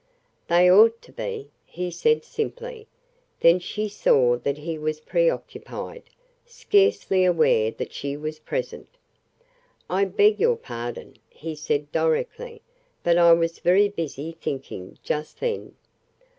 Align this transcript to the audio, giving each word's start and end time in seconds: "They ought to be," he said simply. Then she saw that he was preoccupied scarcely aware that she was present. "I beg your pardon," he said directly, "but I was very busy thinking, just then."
"They 0.47 0.67
ought 0.71 0.99
to 1.03 1.11
be," 1.11 1.51
he 1.63 1.91
said 1.91 2.23
simply. 2.23 2.87
Then 3.41 3.59
she 3.59 3.87
saw 3.87 4.35
that 4.37 4.57
he 4.57 4.75
was 4.79 4.99
preoccupied 5.01 6.05
scarcely 6.43 7.23
aware 7.23 7.69
that 7.69 7.93
she 7.93 8.17
was 8.17 8.39
present. 8.39 8.87
"I 9.91 10.05
beg 10.05 10.39
your 10.39 10.57
pardon," 10.57 11.17
he 11.29 11.53
said 11.53 11.91
directly, 11.91 12.63
"but 13.03 13.19
I 13.19 13.33
was 13.33 13.59
very 13.59 13.89
busy 13.89 14.31
thinking, 14.31 14.97
just 15.03 15.39
then." 15.39 15.75